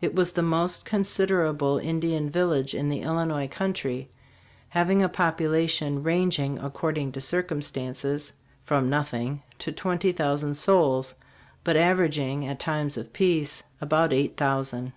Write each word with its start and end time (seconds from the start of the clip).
It 0.00 0.14
was 0.14 0.30
the 0.30 0.40
most 0.40 0.86
considerable 0.86 1.76
Indian 1.76 2.30
village 2.30 2.74
in 2.74 2.88
the 2.88 3.02
Illi 3.02 3.26
nois 3.26 3.48
country, 3.50 4.08
having 4.70 5.02
a 5.02 5.08
population 5.10 6.02
ranging, 6.02 6.58
according 6.58 7.12
to 7.12 7.20
circumstances, 7.20 8.32
from 8.64 8.88
nothing 8.88 9.42
to 9.58 9.72
twenty 9.72 10.12
thousand 10.12 10.54
souls, 10.54 11.14
but 11.62 11.76
averaging, 11.76 12.46
at 12.46 12.58
times 12.58 12.96
of 12.96 13.12
peace, 13.12 13.64
about 13.78 14.14
eight 14.14 14.38
thousand. 14.38 14.94